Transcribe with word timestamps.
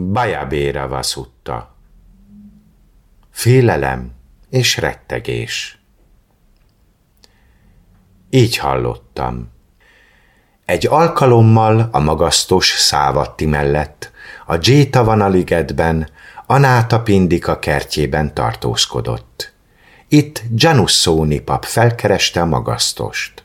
Bajabéra 0.00 0.88
vaszutta. 0.88 1.74
Félelem 3.30 4.12
és 4.50 4.76
rettegés. 4.76 5.78
Így 8.30 8.56
hallottam. 8.56 9.50
Egy 10.64 10.86
alkalommal 10.86 11.88
a 11.92 11.98
magasztos 11.98 12.68
szávatti 12.68 13.46
mellett, 13.46 14.10
a 14.46 14.58
Jétavanaligetben, 14.60 16.08
Anáta 16.46 17.00
Pindika 17.02 17.58
kertjében 17.58 18.34
tartózkodott. 18.34 19.52
Itt 20.08 20.42
Janusszóni 20.54 21.40
pap 21.40 21.64
felkereste 21.64 22.40
a 22.40 22.46
magasztost. 22.46 23.44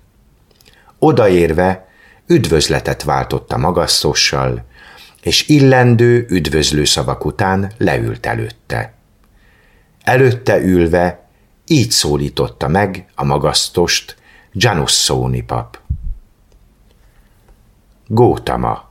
Odaérve 0.99 1.87
üdvözletet 2.27 3.03
váltott 3.03 3.51
a 3.51 3.57
magasztossal, 3.57 4.69
és 5.21 5.47
illendő 5.47 6.25
üdvözlő 6.29 6.83
szavak 6.83 7.25
után 7.25 7.71
leült 7.77 8.25
előtte. 8.25 8.93
Előtte 10.03 10.61
ülve 10.61 11.29
így 11.65 11.91
szólította 11.91 12.67
meg 12.67 13.05
a 13.15 13.23
magasztost 13.23 14.15
Janusszóni 14.53 15.41
pap. 15.41 15.79
Gótama. 18.07 18.89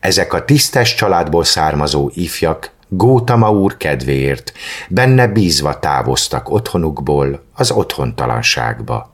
Ezek 0.00 0.32
a 0.32 0.44
tisztes 0.44 0.94
családból 0.94 1.44
származó 1.44 2.10
ifjak 2.14 2.70
Gótama 2.88 3.50
úr 3.50 3.76
kedvéért, 3.76 4.52
benne 4.88 5.26
bízva 5.26 5.78
távoztak 5.78 6.50
otthonukból 6.50 7.44
az 7.52 7.70
otthontalanságba. 7.70 9.12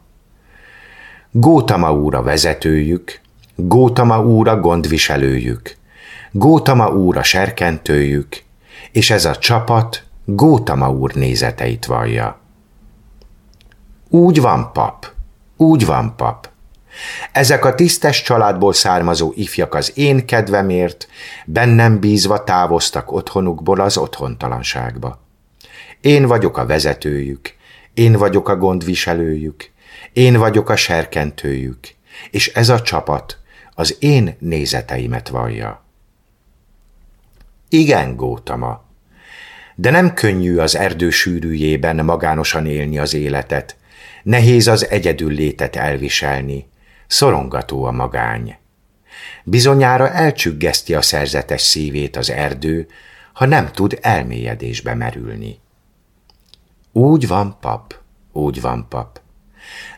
Gótama 1.30 1.92
úr 1.92 2.14
a 2.14 2.22
vezetőjük, 2.22 3.20
Gótama 3.56 4.24
úr 4.24 4.48
a 4.48 4.60
gondviselőjük, 4.60 5.76
Gótama 6.38 6.88
úr 6.88 7.16
a 7.16 7.22
serkentőjük, 7.22 8.42
és 8.92 9.10
ez 9.10 9.24
a 9.24 9.36
csapat 9.36 10.04
Gótama 10.24 10.90
úr 10.90 11.14
nézeteit 11.14 11.86
vallja. 11.86 12.40
Úgy 14.08 14.40
van, 14.40 14.72
pap, 14.72 15.12
úgy 15.56 15.86
van, 15.86 16.16
pap. 16.16 16.48
Ezek 17.32 17.64
a 17.64 17.74
tisztes 17.74 18.22
családból 18.22 18.72
származó 18.72 19.32
ifjak 19.34 19.74
az 19.74 19.98
én 19.98 20.26
kedvemért, 20.26 21.08
bennem 21.46 22.00
bízva 22.00 22.44
távoztak 22.44 23.12
otthonukból 23.12 23.80
az 23.80 23.96
otthontalanságba. 23.96 25.20
Én 26.00 26.26
vagyok 26.26 26.58
a 26.58 26.66
vezetőjük, 26.66 27.54
én 27.94 28.12
vagyok 28.12 28.48
a 28.48 28.56
gondviselőjük, 28.56 29.70
én 30.12 30.38
vagyok 30.38 30.68
a 30.68 30.76
serkentőjük, 30.76 31.78
és 32.30 32.48
ez 32.48 32.68
a 32.68 32.82
csapat 32.82 33.38
az 33.74 33.96
én 33.98 34.36
nézeteimet 34.38 35.28
vallja. 35.28 35.84
Igen, 37.68 38.16
Gótama, 38.16 38.84
de 39.74 39.90
nem 39.90 40.14
könnyű 40.14 40.56
az 40.56 40.76
erdő 40.76 41.10
sűrűjében 41.10 42.04
magánosan 42.04 42.66
élni 42.66 42.98
az 42.98 43.14
életet, 43.14 43.76
nehéz 44.22 44.66
az 44.66 44.88
egyedül 44.90 45.32
létet 45.32 45.76
elviselni, 45.76 46.68
szorongató 47.06 47.84
a 47.84 47.90
magány. 47.90 48.56
Bizonyára 49.44 50.10
elcsüggeszti 50.10 50.94
a 50.94 51.02
szerzetes 51.02 51.62
szívét 51.62 52.16
az 52.16 52.30
erdő, 52.30 52.86
ha 53.32 53.46
nem 53.46 53.70
tud 53.72 53.98
elmélyedésbe 54.02 54.94
merülni. 54.94 55.58
Úgy 56.92 57.26
van, 57.26 57.56
pap, 57.60 57.94
úgy 58.32 58.60
van, 58.60 58.86
pap. 58.88 59.20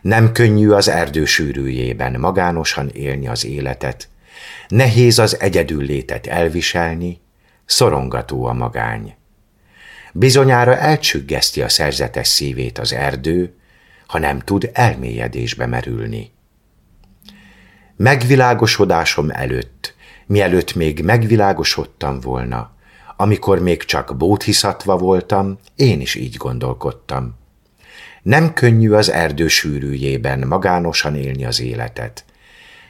Nem 0.01 0.31
könnyű 0.31 0.69
az 0.69 0.87
erdő 0.87 1.25
sűrűjében 1.25 2.19
magánosan 2.19 2.89
élni 2.89 3.27
az 3.27 3.45
életet, 3.45 4.09
nehéz 4.67 5.19
az 5.19 5.39
egyedül 5.39 5.83
létet 5.83 6.27
elviselni, 6.27 7.19
szorongató 7.69 8.45
a 8.45 8.53
magány. 8.53 9.15
Bizonyára 10.13 10.77
elcsüggeszti 10.77 11.61
a 11.61 11.69
szerzetes 11.69 12.27
szívét 12.27 12.77
az 12.77 12.93
erdő, 12.93 13.55
ha 14.07 14.19
nem 14.19 14.39
tud 14.39 14.69
elmélyedésbe 14.73 15.65
merülni. 15.65 16.31
Megvilágosodásom 17.95 19.29
előtt, 19.29 19.95
mielőtt 20.25 20.75
még 20.75 21.03
megvilágosodtam 21.03 22.19
volna, 22.19 22.75
amikor 23.17 23.59
még 23.59 23.83
csak 23.83 24.17
bódhiszatva 24.17 24.97
voltam, 24.97 25.59
én 25.75 26.01
is 26.01 26.15
így 26.15 26.35
gondolkodtam. 26.35 27.37
Nem 28.21 28.53
könnyű 28.53 28.91
az 28.91 29.11
erdő 29.11 29.47
sűrűjében 29.47 30.47
magánosan 30.47 31.15
élni 31.15 31.45
az 31.45 31.61
életet. 31.61 32.25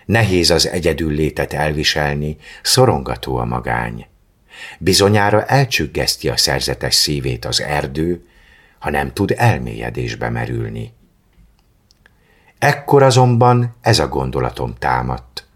Nehéz 0.05 0.49
az 0.49 0.67
egyedül 0.67 1.11
létet 1.11 1.53
elviselni, 1.53 2.37
szorongató 2.61 3.35
a 3.35 3.45
magány. 3.45 4.07
Bizonyára 4.79 5.45
elcsüggeszti 5.45 6.29
a 6.29 6.37
szerzetes 6.37 6.95
szívét 6.95 7.45
az 7.45 7.61
erdő, 7.61 8.27
ha 8.79 8.89
nem 8.89 9.13
tud 9.13 9.33
elmélyedésbe 9.37 10.29
merülni. 10.29 10.93
Ekkor 12.59 13.03
azonban 13.03 13.75
ez 13.81 13.99
a 13.99 14.07
gondolatom 14.07 14.75
támadt. 14.79 15.47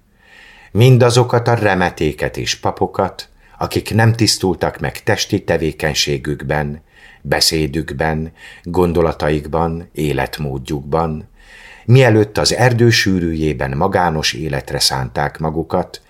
Mindazokat 0.71 1.47
a 1.47 1.53
remetéket 1.53 2.37
és 2.37 2.55
papokat, 2.55 3.29
akik 3.57 3.93
nem 3.93 4.13
tisztultak 4.13 4.79
meg 4.79 5.03
testi 5.03 5.43
tevékenységükben, 5.43 6.81
beszédükben, 7.21 8.31
gondolataikban, 8.63 9.89
életmódjukban, 9.91 11.29
mielőtt 11.85 12.37
az 12.37 12.53
erdő 12.53 12.89
sűrűjében 12.89 13.77
magános 13.77 14.33
életre 14.33 14.79
szánták 14.79 15.39
magukat, 15.39 16.01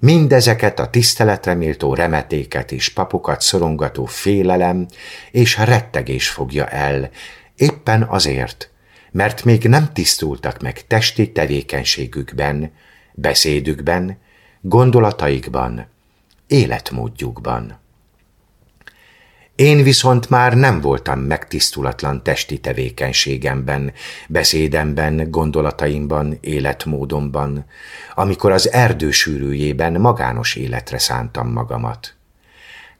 mindezeket 0.00 0.78
a 0.78 0.90
tiszteletre 0.90 1.54
méltó 1.54 1.94
remetéket 1.94 2.72
és 2.72 2.88
papokat 2.88 3.40
szorongató 3.40 4.04
félelem 4.04 4.86
és 5.30 5.56
rettegés 5.58 6.28
fogja 6.28 6.66
el, 6.66 7.10
éppen 7.56 8.02
azért, 8.02 8.70
mert 9.10 9.44
még 9.44 9.64
nem 9.64 9.92
tisztultak 9.92 10.60
meg 10.60 10.86
testi 10.86 11.32
tevékenységükben, 11.32 12.72
beszédükben, 13.12 14.18
gondolataikban, 14.60 15.86
életmódjukban. 16.46 17.79
Én 19.60 19.82
viszont 19.82 20.30
már 20.30 20.56
nem 20.56 20.80
voltam 20.80 21.18
megtisztulatlan 21.20 22.22
testi 22.22 22.58
tevékenységemben, 22.58 23.92
beszédemben, 24.28 25.30
gondolataimban, 25.30 26.38
életmódomban, 26.40 27.64
amikor 28.14 28.52
az 28.52 28.72
erdő 28.72 29.10
sűrűjében 29.10 30.00
magános 30.00 30.54
életre 30.54 30.98
szántam 30.98 31.52
magamat. 31.52 32.14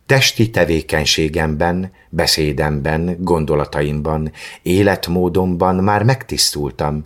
Testi 0.07 0.51
tevékenységemben, 0.51 1.93
beszédemben, 2.09 3.17
gondolataimban, 3.19 4.33
életmódomban 4.63 5.75
már 5.75 6.03
megtisztultam, 6.03 7.05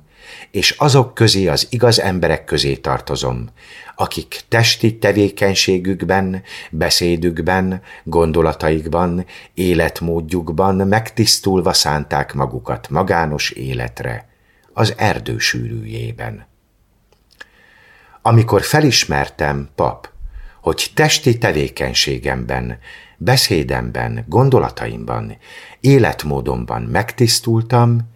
és 0.51 0.71
azok 0.71 1.15
közé 1.15 1.47
az 1.47 1.67
igaz 1.71 2.01
emberek 2.01 2.45
közé 2.45 2.75
tartozom, 2.75 3.49
akik 3.97 4.41
testi 4.49 4.99
tevékenységükben, 4.99 6.43
beszédükben, 6.71 7.83
gondolataikban, 8.05 9.27
életmódjukban 9.55 10.75
megtisztulva 10.75 11.73
szánták 11.73 12.35
magukat 12.35 12.89
magános 12.89 13.51
életre, 13.51 14.29
az 14.73 14.95
erdő 14.97 15.39
sűrűjében. 15.39 16.47
Amikor 18.23 18.63
felismertem, 18.63 19.69
pap, 19.75 20.09
hogy 20.61 20.91
testi 20.95 21.39
tevékenységemben, 21.39 22.79
beszédemben, 23.17 24.25
gondolataimban, 24.29 25.37
életmódomban 25.81 26.83
megtisztultam, 26.83 28.13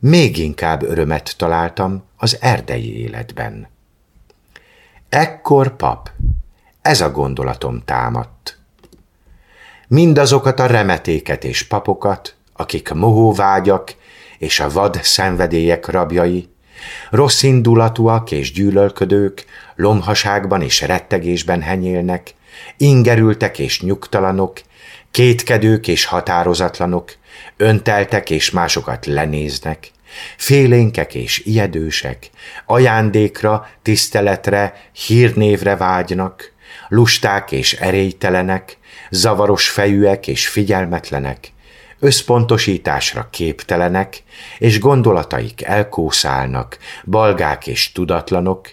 még 0.00 0.38
inkább 0.38 0.82
örömet 0.82 1.34
találtam 1.36 2.04
az 2.16 2.36
erdei 2.40 3.00
életben. 3.00 3.68
Ekkor, 5.08 5.76
pap, 5.76 6.10
ez 6.82 7.00
a 7.00 7.10
gondolatom 7.10 7.82
támadt. 7.84 8.58
Mindazokat 9.88 10.60
a 10.60 10.66
remetéket 10.66 11.44
és 11.44 11.62
papokat, 11.62 12.34
akik 12.52 12.92
mohóvágyak 12.92 13.94
és 14.38 14.60
a 14.60 14.70
vad 14.70 14.98
szenvedélyek 15.02 15.86
rabjai, 15.86 16.48
rossz 17.10 17.42
indulatúak 17.42 18.30
és 18.30 18.52
gyűlölködők, 18.52 19.44
lomhaságban 19.74 20.62
és 20.62 20.80
rettegésben 20.80 21.62
henyélnek, 21.62 22.34
ingerültek 22.76 23.58
és 23.58 23.80
nyugtalanok, 23.80 24.60
kétkedők 25.10 25.88
és 25.88 26.04
határozatlanok, 26.04 27.16
önteltek 27.56 28.30
és 28.30 28.50
másokat 28.50 29.06
lenéznek, 29.06 29.90
félénkek 30.36 31.14
és 31.14 31.38
ijedősek, 31.44 32.30
ajándékra, 32.66 33.68
tiszteletre, 33.82 34.80
hírnévre 35.06 35.76
vágynak, 35.76 36.52
lusták 36.88 37.52
és 37.52 37.72
erélytelenek, 37.72 38.78
zavaros 39.10 39.68
fejűek 39.68 40.26
és 40.26 40.48
figyelmetlenek, 40.48 41.52
összpontosításra 41.98 43.28
képtelenek, 43.30 44.22
és 44.58 44.80
gondolataik 44.80 45.62
elkószálnak, 45.62 46.78
balgák 47.04 47.66
és 47.66 47.92
tudatlanok, 47.92 48.68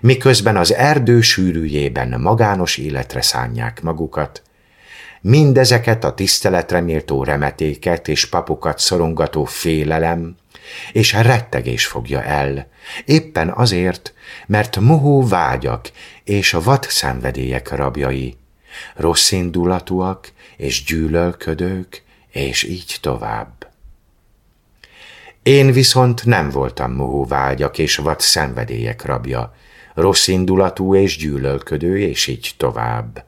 miközben 0.00 0.56
az 0.56 0.74
erdő 0.74 1.20
sűrűjében 1.20 2.20
magános 2.20 2.76
életre 2.76 3.22
szánják 3.22 3.82
magukat, 3.82 4.42
mindezeket 5.20 6.04
a 6.04 6.14
tiszteletre 6.14 6.80
méltó 6.80 7.24
remetéket 7.24 8.08
és 8.08 8.26
papukat 8.26 8.78
szorongató 8.78 9.44
félelem 9.44 10.36
és 10.92 11.12
rettegés 11.12 11.86
fogja 11.86 12.22
el, 12.22 12.68
éppen 13.04 13.48
azért, 13.48 14.14
mert 14.46 14.80
mohó 14.80 15.26
vágyak 15.26 15.90
és 16.24 16.54
a 16.54 16.60
vad 16.60 16.84
szenvedélyek 16.84 17.70
rabjai, 17.70 18.36
rosszindulatúak 18.94 20.32
és 20.56 20.84
gyűlölködők, 20.84 22.02
és 22.30 22.62
így 22.62 22.96
tovább. 23.00 23.68
Én 25.42 25.72
viszont 25.72 26.24
nem 26.24 26.50
voltam 26.50 26.92
mohó 26.92 27.24
vágyak 27.24 27.78
és 27.78 27.96
vad 27.96 28.20
szenvedélyek 28.20 29.04
rabja, 29.04 29.54
rosszindulatú 29.94 30.94
és 30.94 31.16
gyűlölködő, 31.16 31.98
és 31.98 32.26
így 32.26 32.54
tovább, 32.56 33.24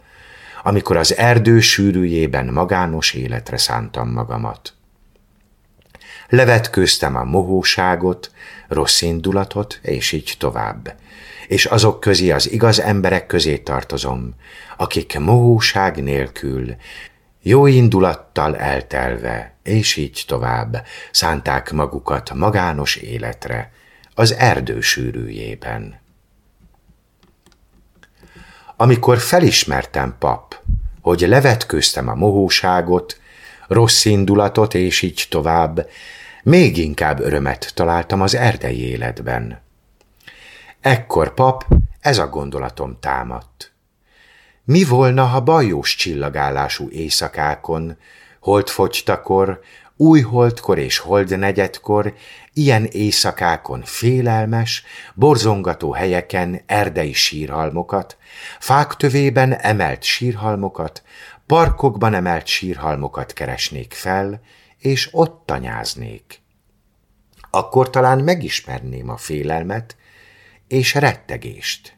amikor 0.62 0.96
az 0.96 1.16
erdő 1.16 1.60
sűrűjében 1.60 2.46
magános 2.46 3.12
életre 3.12 3.56
szántam 3.56 4.10
magamat. 4.10 4.74
Levetkőztem 6.28 7.16
a 7.16 7.24
mohóságot, 7.24 8.30
rossz 8.68 9.00
indulatot, 9.00 9.78
és 9.82 10.12
így 10.12 10.34
tovább. 10.38 10.94
És 11.46 11.64
azok 11.64 12.00
közé 12.00 12.30
az 12.30 12.50
igaz 12.50 12.80
emberek 12.80 13.26
közé 13.26 13.58
tartozom, 13.58 14.34
akik 14.76 15.18
mohóság 15.18 16.02
nélkül, 16.02 16.76
jó 17.42 17.66
indulattal 17.66 18.56
eltelve, 18.56 19.54
és 19.62 19.96
így 19.96 20.24
tovább, 20.26 20.86
szánták 21.10 21.72
magukat 21.72 22.34
magános 22.34 22.96
életre, 22.96 23.72
az 24.14 24.34
erdő 24.34 24.80
sűrűjében. 24.80 26.01
Amikor 28.82 29.18
felismertem, 29.18 30.14
pap, 30.18 30.60
hogy 31.00 31.20
levetkőztem 31.20 32.08
a 32.08 32.14
mohóságot, 32.14 33.20
rossz 33.68 34.04
indulatot, 34.04 34.74
és 34.74 35.02
így 35.02 35.26
tovább, 35.30 35.88
még 36.42 36.76
inkább 36.76 37.20
örömet 37.20 37.72
találtam 37.74 38.20
az 38.20 38.34
erdei 38.34 38.88
életben. 38.88 39.60
Ekkor, 40.80 41.34
pap, 41.34 41.66
ez 42.00 42.18
a 42.18 42.28
gondolatom 42.28 42.96
támadt. 43.00 43.72
Mi 44.64 44.84
volna, 44.84 45.24
ha 45.24 45.40
bajós 45.40 45.94
csillagállású 45.94 46.88
éjszakákon, 46.90 47.96
holdfogytakor, 48.40 49.60
új 50.02 50.20
holdkor 50.20 50.78
és 50.78 50.98
holdnegyedkor, 50.98 52.14
ilyen 52.52 52.84
éjszakákon 52.84 53.82
félelmes, 53.82 54.84
borzongató 55.14 55.92
helyeken 55.92 56.60
erdei 56.66 57.12
sírhalmokat, 57.12 58.16
fák 58.58 58.96
tövében 58.96 59.52
emelt 59.52 60.02
sírhalmokat, 60.02 61.02
parkokban 61.46 62.14
emelt 62.14 62.46
sírhalmokat 62.46 63.32
keresnék 63.32 63.92
fel, 63.92 64.40
és 64.78 65.08
ott 65.12 65.42
tanyáznék. 65.46 66.40
Akkor 67.50 67.90
talán 67.90 68.18
megismerném 68.18 69.08
a 69.08 69.16
félelmet 69.16 69.96
és 70.68 70.94
rettegést. 70.94 71.96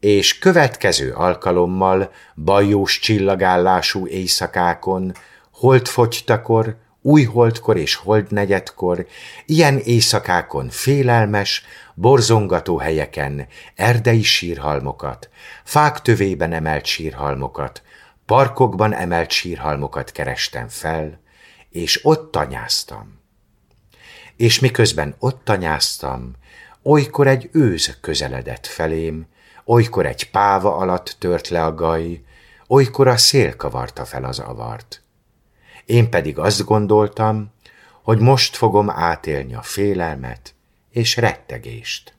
És 0.00 0.38
következő 0.38 1.12
alkalommal 1.12 2.12
bajós 2.36 2.98
csillagállású 2.98 4.06
éjszakákon, 4.06 5.12
holdfogytakor, 5.60 6.76
új 7.02 7.22
holdkor 7.22 7.76
és 7.76 7.94
holdnegyedkor, 7.94 9.06
ilyen 9.46 9.78
éjszakákon 9.78 10.68
félelmes, 10.68 11.64
borzongató 11.94 12.78
helyeken 12.78 13.46
erdei 13.74 14.22
sírhalmokat, 14.22 15.28
fák 15.64 16.02
tövében 16.02 16.52
emelt 16.52 16.84
sírhalmokat, 16.84 17.82
Parkokban 18.26 18.94
emelt 18.94 19.30
sírhalmokat 19.30 20.12
kerestem 20.12 20.68
fel, 20.68 21.20
és 21.70 22.04
ott 22.04 22.30
tanyáztam. 22.30 23.20
És 24.36 24.60
miközben 24.60 25.14
ott 25.18 25.44
tanyáztam, 25.44 26.32
olykor 26.82 27.26
egy 27.26 27.48
őz 27.52 27.98
közeledett 28.00 28.66
felém, 28.66 29.26
olykor 29.64 30.06
egy 30.06 30.30
páva 30.30 30.76
alatt 30.76 31.16
tört 31.18 31.48
le 31.48 31.64
a 31.64 31.74
gaj, 31.74 32.22
olykor 32.66 33.08
a 33.08 33.16
szél 33.16 33.56
kavarta 33.56 34.04
fel 34.04 34.24
az 34.24 34.38
avart. 34.38 35.02
Én 35.90 36.10
pedig 36.10 36.38
azt 36.38 36.64
gondoltam, 36.64 37.52
hogy 38.02 38.18
most 38.18 38.56
fogom 38.56 38.90
átélni 38.90 39.54
a 39.54 39.62
félelmet 39.62 40.54
és 40.90 41.16
rettegést. 41.16 42.14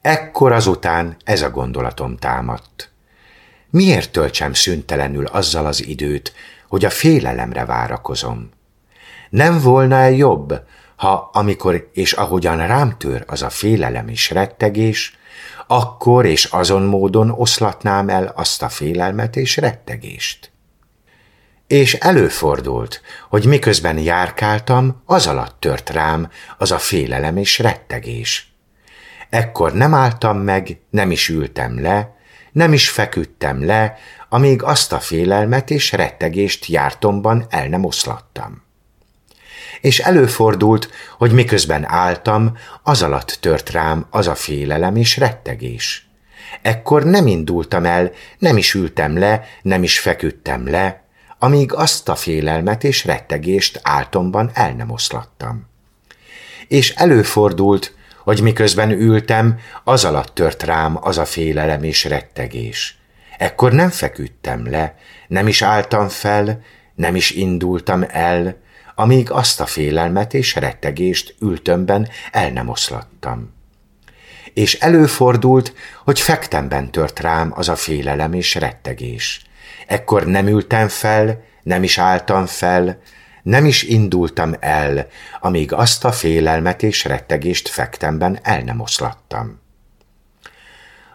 Ekkor 0.00 0.52
azután 0.52 1.16
ez 1.24 1.42
a 1.42 1.50
gondolatom 1.50 2.16
támadt. 2.16 2.90
Miért 3.70 4.12
töltsem 4.12 4.52
szüntelenül 4.52 5.26
azzal 5.26 5.66
az 5.66 5.86
időt, 5.86 6.32
hogy 6.68 6.84
a 6.84 6.90
félelemre 6.90 7.64
várakozom? 7.64 8.50
Nem 9.30 9.60
volna-e 9.60 10.10
jobb, 10.10 10.62
ha 10.96 11.30
amikor 11.32 11.90
és 11.92 12.12
ahogyan 12.12 12.66
rám 12.66 12.98
tör 12.98 13.24
az 13.26 13.42
a 13.42 13.50
félelem 13.50 14.08
és 14.08 14.30
rettegés, 14.30 15.18
akkor 15.66 16.26
és 16.26 16.44
azon 16.44 16.82
módon 16.82 17.30
oszlatnám 17.30 18.08
el 18.08 18.32
azt 18.36 18.62
a 18.62 18.68
félelmet 18.68 19.36
és 19.36 19.56
rettegést. 19.56 20.52
És 21.68 21.94
előfordult, 21.94 23.02
hogy 23.28 23.44
miközben 23.44 23.98
járkáltam, 23.98 25.02
az 25.04 25.26
alatt 25.26 25.56
tört 25.60 25.90
rám 25.90 26.30
az 26.58 26.70
a 26.70 26.78
félelem 26.78 27.36
és 27.36 27.58
rettegés. 27.58 28.52
Ekkor 29.30 29.72
nem 29.72 29.94
álltam 29.94 30.38
meg, 30.38 30.80
nem 30.90 31.10
is 31.10 31.28
ültem 31.28 31.82
le, 31.82 32.16
nem 32.52 32.72
is 32.72 32.88
feküdtem 32.88 33.64
le, 33.66 33.96
amíg 34.28 34.62
azt 34.62 34.92
a 34.92 34.98
félelmet 34.98 35.70
és 35.70 35.92
rettegést 35.92 36.66
jártomban 36.66 37.46
el 37.48 37.66
nem 37.68 37.84
oszlattam. 37.84 38.62
És 39.80 39.98
előfordult, 39.98 40.90
hogy 41.18 41.32
miközben 41.32 41.84
álltam, 41.88 42.56
az 42.82 43.02
alatt 43.02 43.38
tört 43.40 43.70
rám 43.70 44.06
az 44.10 44.26
a 44.26 44.34
félelem 44.34 44.96
és 44.96 45.16
rettegés. 45.16 46.08
Ekkor 46.62 47.04
nem 47.04 47.26
indultam 47.26 47.84
el, 47.84 48.12
nem 48.38 48.56
is 48.56 48.74
ültem 48.74 49.18
le, 49.18 49.44
nem 49.62 49.82
is 49.82 50.00
feküdtem 50.00 50.68
le, 50.68 51.06
amíg 51.38 51.72
azt 51.72 52.08
a 52.08 52.14
félelmet 52.14 52.84
és 52.84 53.04
rettegést 53.04 53.80
áltomban 53.82 54.50
el 54.54 54.72
nem 54.72 54.90
oszlattam. 54.90 55.66
És 56.68 56.94
előfordult, 56.94 57.94
hogy 58.22 58.40
miközben 58.40 58.90
ültem, 58.90 59.58
az 59.84 60.04
alatt 60.04 60.34
tört 60.34 60.62
rám 60.62 60.98
az 61.00 61.18
a 61.18 61.24
félelem 61.24 61.82
és 61.82 62.04
rettegés. 62.04 62.98
Ekkor 63.38 63.72
nem 63.72 63.90
feküdtem 63.90 64.70
le, 64.70 64.96
nem 65.28 65.46
is 65.46 65.62
álltam 65.62 66.08
fel, 66.08 66.60
nem 66.94 67.14
is 67.14 67.30
indultam 67.30 68.04
el, 68.08 68.56
amíg 68.94 69.30
azt 69.30 69.60
a 69.60 69.66
félelmet 69.66 70.34
és 70.34 70.54
rettegést 70.54 71.34
ültömben 71.40 72.08
el 72.32 72.50
nem 72.50 72.68
oszlattam. 72.68 73.54
És 74.54 74.74
előfordult, 74.74 75.72
hogy 76.04 76.20
fektemben 76.20 76.90
tört 76.90 77.20
rám 77.20 77.52
az 77.54 77.68
a 77.68 77.76
félelem 77.76 78.32
és 78.32 78.54
rettegés. 78.54 79.47
Ekkor 79.88 80.26
nem 80.26 80.46
ültem 80.46 80.88
fel, 80.88 81.44
nem 81.62 81.82
is 81.82 81.98
álltam 81.98 82.46
fel, 82.46 82.98
nem 83.42 83.64
is 83.64 83.82
indultam 83.82 84.54
el, 84.60 85.06
amíg 85.40 85.72
azt 85.72 86.04
a 86.04 86.12
félelmet 86.12 86.82
és 86.82 87.04
rettegést 87.04 87.68
fektemben 87.68 88.38
el 88.42 88.60
nem 88.60 88.80
oszlattam. 88.80 89.60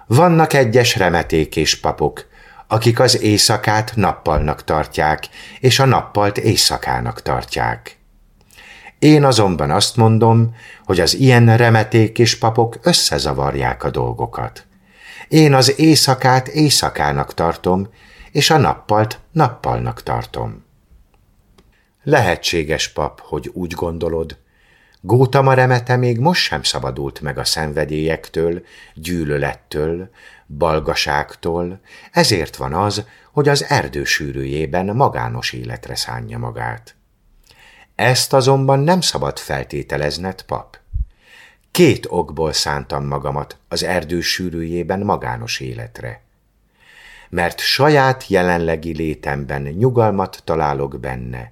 Vannak 0.06 0.54
egyes 0.54 0.96
remeték 0.96 1.56
és 1.56 1.80
papok, 1.80 2.28
akik 2.68 3.00
az 3.00 3.22
éjszakát 3.22 3.92
nappalnak 3.96 4.64
tartják, 4.64 5.28
és 5.60 5.80
a 5.80 5.86
nappalt 5.86 6.38
éjszakának 6.38 7.22
tartják. 7.22 7.98
Én 9.00 9.24
azonban 9.24 9.72
azt 9.72 9.96
mondom, 9.96 10.56
hogy 10.86 11.00
az 11.00 11.16
ilyen 11.16 11.58
remeték 11.58 12.20
és 12.20 12.38
papok 12.38 12.78
összezavarják 12.82 13.84
a 13.84 13.90
dolgokat. 13.90 14.66
Én 15.28 15.54
az 15.54 15.80
éjszakát 15.80 16.48
éjszakának 16.48 17.34
tartom, 17.34 17.90
és 18.34 18.50
a 18.50 18.58
nappalt 18.58 19.20
nappalnak 19.32 20.04
tartom. 20.04 20.66
Lehetséges, 22.04 22.88
pap, 22.88 23.20
hogy 23.20 23.50
úgy 23.54 23.74
gondolod. 23.74 24.38
Gótama 25.02 25.54
remete 25.54 25.96
még 25.96 26.20
most 26.20 26.42
sem 26.42 26.64
szabadult 26.64 27.22
meg 27.22 27.38
a 27.38 27.44
szenvedélyektől, 27.44 28.66
gyűlölettől, 28.94 30.10
balgaságtól, 30.48 31.80
ezért 32.12 32.56
van 32.56 32.74
az, 32.74 33.06
hogy 33.32 33.50
az 33.50 33.64
erdő 33.64 34.04
sűrűjében 34.04 34.86
magános 34.86 35.52
életre 35.52 35.96
szánja 35.96 36.38
magát. 36.38 36.96
Ezt 37.96 38.34
azonban 38.34 38.80
nem 38.80 39.02
szabad 39.02 39.40
feltételezned, 39.40 40.42
pap. 40.42 40.78
Két 41.72 42.06
okból 42.10 42.54
szántam 42.54 43.06
magamat 43.06 43.58
az 43.68 43.84
erdő 43.84 44.22
sűrűjében 44.22 45.00
magános 45.00 45.60
életre. 45.60 46.22
Mert 47.34 47.60
saját 47.60 48.28
jelenlegi 48.28 48.96
létemben 48.96 49.62
nyugalmat 49.62 50.42
találok 50.44 51.00
benne, 51.00 51.52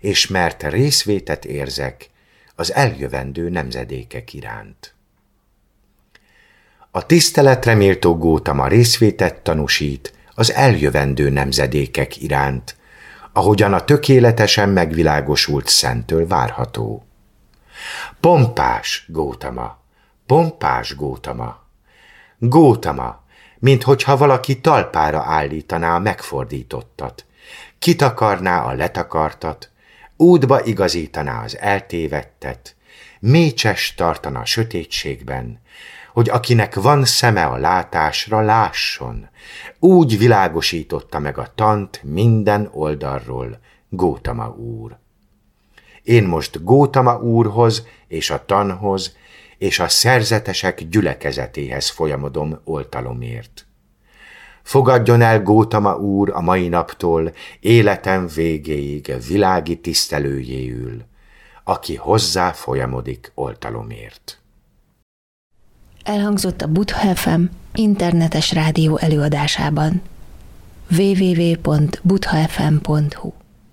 és 0.00 0.26
mert 0.26 0.62
részvétet 0.62 1.44
érzek 1.44 2.10
az 2.54 2.72
eljövendő 2.72 3.48
nemzedékek 3.48 4.32
iránt. 4.32 4.94
A 6.90 7.06
tiszteletre 7.06 7.74
méltó 7.74 8.16
Gótama 8.16 8.66
részvétet 8.66 9.40
tanúsít 9.40 10.14
az 10.34 10.52
eljövendő 10.52 11.30
nemzedékek 11.30 12.22
iránt, 12.22 12.76
ahogyan 13.32 13.72
a 13.72 13.84
tökéletesen 13.84 14.68
megvilágosult 14.68 15.68
szentől 15.68 16.26
várható. 16.26 17.06
Pompás 18.20 19.04
Gótama, 19.08 19.78
pompás 20.26 20.96
Gótama, 20.96 21.62
Gótama, 22.38 23.22
mint 23.62 23.82
hogyha 23.82 24.16
valaki 24.16 24.60
talpára 24.60 25.22
állítaná 25.26 25.94
a 25.94 25.98
megfordítottat, 25.98 27.24
kitakarná 27.78 28.64
a 28.64 28.72
letakartat, 28.72 29.70
útba 30.16 30.64
igazítaná 30.64 31.42
az 31.42 31.58
eltévettet, 31.58 32.76
mécses 33.20 33.94
tartana 33.94 34.40
a 34.40 34.44
sötétségben, 34.44 35.60
hogy 36.12 36.28
akinek 36.28 36.74
van 36.74 37.04
szeme 37.04 37.44
a 37.44 37.56
látásra, 37.56 38.40
lásson. 38.40 39.28
Úgy 39.78 40.18
világosította 40.18 41.18
meg 41.18 41.38
a 41.38 41.52
tant 41.54 42.00
minden 42.02 42.68
oldalról 42.72 43.58
Gótama 43.88 44.48
úr. 44.48 44.98
Én 46.02 46.24
most 46.24 46.64
Gótama 46.64 47.18
úrhoz 47.18 47.86
és 48.08 48.30
a 48.30 48.44
tanhoz 48.44 49.16
és 49.62 49.78
a 49.78 49.88
szerzetesek 49.88 50.88
gyülekezetéhez 50.88 51.88
folyamodom 51.88 52.60
oltalomért. 52.64 53.66
Fogadjon 54.62 55.20
el 55.20 55.42
Gótama 55.42 55.96
úr 55.96 56.30
a 56.30 56.40
mai 56.40 56.68
naptól 56.68 57.32
életem 57.60 58.26
végéig 58.34 59.14
világi 59.28 59.80
tisztelőjéül, 59.80 61.02
aki 61.64 61.96
hozzá 61.96 62.52
folyamodik 62.52 63.32
oltalomért. 63.34 64.40
Elhangzott 66.04 66.62
a 66.62 66.66
Butha 66.66 67.14
FM 67.14 67.42
internetes 67.74 68.52
rádió 68.52 68.96
előadásában 68.96 70.02
www.buthafm.hu 70.96 73.32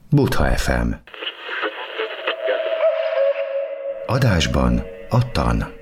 Butha 0.09 0.57
FM 0.57 0.91
Adásban 4.05 4.83
a 5.09 5.31
tan. 5.31 5.78